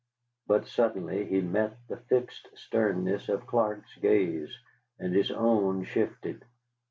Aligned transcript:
But 0.47 0.65
suddenly 0.65 1.25
he 1.27 1.41
met 1.41 1.77
the 1.87 1.97
fixed 1.97 2.47
sternness 2.57 3.29
of 3.29 3.45
Clark's 3.45 3.93
gaze, 4.01 4.49
and 4.97 5.13
his 5.13 5.29
own 5.29 5.83
shifted. 5.83 6.43